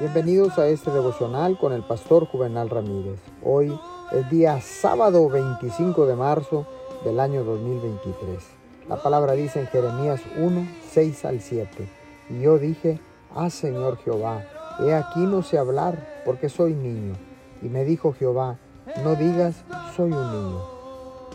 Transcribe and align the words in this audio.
Bienvenidos 0.00 0.58
a 0.60 0.68
este 0.68 0.92
devocional 0.92 1.58
con 1.58 1.72
el 1.72 1.82
pastor 1.82 2.24
Juvenal 2.26 2.70
Ramírez. 2.70 3.18
Hoy 3.42 3.76
es 4.12 4.30
día 4.30 4.60
sábado 4.60 5.28
25 5.28 6.06
de 6.06 6.14
marzo 6.14 6.66
del 7.04 7.18
año 7.18 7.42
2023. 7.42 8.44
La 8.88 9.02
palabra 9.02 9.32
dice 9.32 9.58
en 9.58 9.66
Jeremías 9.66 10.20
1, 10.36 10.68
6 10.92 11.24
al 11.24 11.40
7. 11.40 11.88
Y 12.30 12.42
yo 12.42 12.58
dije, 12.58 13.00
ah 13.34 13.50
Señor 13.50 13.98
Jehová, 13.98 14.44
he 14.78 14.94
aquí 14.94 15.18
no 15.26 15.42
sé 15.42 15.58
hablar 15.58 16.22
porque 16.24 16.48
soy 16.48 16.74
niño. 16.74 17.14
Y 17.60 17.68
me 17.68 17.84
dijo 17.84 18.12
Jehová, 18.12 18.56
no 19.02 19.16
digas, 19.16 19.64
soy 19.96 20.12
un 20.12 20.30
niño. 20.30 20.60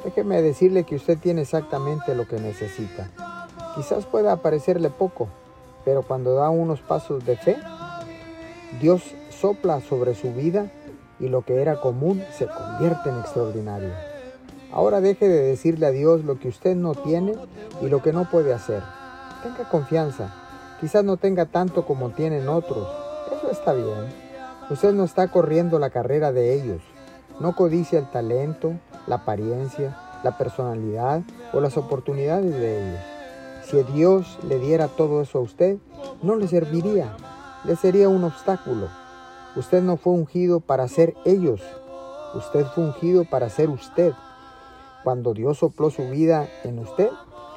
Déjeme 0.05 0.41
decirle 0.41 0.85
que 0.85 0.95
usted 0.95 1.17
tiene 1.17 1.41
exactamente 1.41 2.15
lo 2.15 2.29
que 2.29 2.39
necesita. 2.39 3.09
Quizás 3.75 4.05
pueda 4.05 4.37
parecerle 4.37 4.89
poco, 4.89 5.27
pero 5.83 6.01
cuando 6.03 6.35
da 6.35 6.49
unos 6.49 6.79
pasos 6.79 7.25
de 7.25 7.35
fe, 7.35 7.57
Dios 8.79 9.03
sopla 9.29 9.81
sobre 9.81 10.15
su 10.15 10.33
vida 10.33 10.71
y 11.19 11.27
lo 11.29 11.43
que 11.43 11.61
era 11.61 11.79
común 11.79 12.23
se 12.37 12.47
convierte 12.47 13.09
en 13.09 13.19
extraordinario. 13.19 13.89
Ahora 14.71 15.01
deje 15.01 15.27
de 15.27 15.41
decirle 15.43 15.85
a 15.85 15.91
Dios 15.91 16.23
lo 16.25 16.39
que 16.39 16.47
usted 16.47 16.75
no 16.75 16.95
tiene 16.95 17.35
y 17.81 17.87
lo 17.87 18.01
que 18.01 18.11
no 18.11 18.29
puede 18.29 18.53
hacer. 18.53 18.81
Tenga 19.43 19.69
confianza. 19.69 20.33
Quizás 20.81 21.03
no 21.03 21.17
tenga 21.17 21.45
tanto 21.45 21.85
como 21.85 22.09
tienen 22.09 22.47
otros. 22.47 22.87
Eso 23.37 23.51
está 23.51 23.73
bien. 23.73 24.07
Usted 24.69 24.93
no 24.93 25.03
está 25.03 25.27
corriendo 25.29 25.77
la 25.77 25.91
carrera 25.91 26.31
de 26.31 26.53
ellos. 26.53 26.81
No 27.39 27.55
codicia 27.55 27.99
el 27.99 28.09
talento, 28.09 28.73
la 29.07 29.15
apariencia, 29.15 29.95
la 30.23 30.37
personalidad 30.37 31.21
o 31.53 31.59
las 31.59 31.77
oportunidades 31.77 32.53
de 32.53 32.81
ellos. 32.81 33.01
Si 33.65 33.83
Dios 33.93 34.39
le 34.47 34.59
diera 34.59 34.87
todo 34.87 35.21
eso 35.21 35.39
a 35.39 35.41
usted, 35.41 35.77
no 36.21 36.35
le 36.35 36.47
serviría, 36.47 37.15
le 37.63 37.75
sería 37.75 38.09
un 38.09 38.23
obstáculo. 38.23 38.87
Usted 39.55 39.81
no 39.81 39.97
fue 39.97 40.13
ungido 40.13 40.59
para 40.59 40.87
ser 40.87 41.15
ellos, 41.25 41.61
usted 42.33 42.65
fue 42.73 42.85
ungido 42.85 43.25
para 43.25 43.49
ser 43.49 43.69
usted. 43.69 44.13
Cuando 45.03 45.33
Dios 45.33 45.59
sopló 45.59 45.89
su 45.89 46.09
vida 46.09 46.47
en 46.63 46.79
usted, 46.79 47.09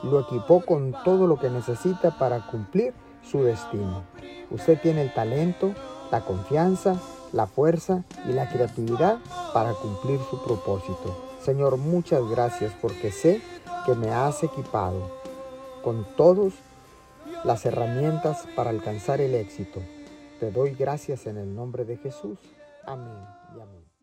lo 0.02 0.20
equipó 0.20 0.64
con 0.64 0.94
todo 1.04 1.26
lo 1.26 1.38
que 1.38 1.48
necesita 1.48 2.18
para 2.18 2.46
cumplir 2.46 2.92
su 3.22 3.42
destino. 3.42 4.02
Usted 4.50 4.80
tiene 4.80 5.02
el 5.02 5.14
talento, 5.14 5.72
la 6.10 6.20
confianza, 6.20 6.96
la 7.32 7.46
fuerza 7.46 8.04
y 8.28 8.32
la 8.32 8.48
creatividad 8.48 9.18
para 9.52 9.72
cumplir 9.72 10.20
su 10.30 10.42
propósito. 10.42 11.16
Señor, 11.42 11.76
muchas 11.76 12.22
gracias 12.28 12.72
porque 12.80 13.10
sé 13.10 13.40
que 13.84 13.94
me 13.94 14.10
has 14.10 14.42
equipado 14.42 15.10
con 15.82 16.04
todas 16.16 16.52
las 17.46 17.64
herramientas 17.64 18.44
para 18.56 18.70
alcanzar 18.70 19.20
el 19.20 19.34
éxito. 19.36 19.80
Te 20.40 20.50
doy 20.50 20.74
gracias 20.74 21.26
en 21.26 21.38
el 21.38 21.54
nombre 21.54 21.84
de 21.84 21.96
Jesús. 21.96 22.38
Amén 22.84 23.24
y 23.56 23.60
amén. 23.60 23.95